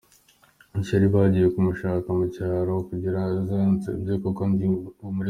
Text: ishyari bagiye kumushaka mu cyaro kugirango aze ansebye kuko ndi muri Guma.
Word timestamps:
ishyari 0.81 1.07
bagiye 1.15 1.47
kumushaka 1.53 2.07
mu 2.17 2.25
cyaro 2.35 2.73
kugirango 2.87 3.33
aze 3.39 3.55
ansebye 3.67 4.13
kuko 4.23 4.41
ndi 4.51 4.65
muri 4.73 4.89
Guma. 4.97 5.19